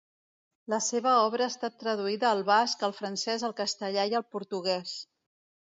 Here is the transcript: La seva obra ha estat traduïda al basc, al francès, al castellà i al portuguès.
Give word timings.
La 0.73 0.79
seva 0.85 1.11
obra 1.25 1.45
ha 1.49 1.53
estat 1.53 1.77
traduïda 1.83 2.31
al 2.31 2.41
basc, 2.49 2.89
al 2.89 2.97
francès, 3.03 3.47
al 3.51 3.57
castellà 3.61 4.11
i 4.15 4.21
al 4.23 4.29
portuguès. 4.37 4.99